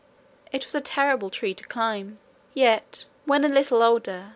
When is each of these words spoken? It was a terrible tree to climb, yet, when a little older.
It 0.51 0.65
was 0.65 0.73
a 0.73 0.81
terrible 0.81 1.29
tree 1.29 1.53
to 1.53 1.63
climb, 1.63 2.17
yet, 2.55 3.05
when 3.25 3.45
a 3.45 3.47
little 3.47 3.83
older. 3.83 4.29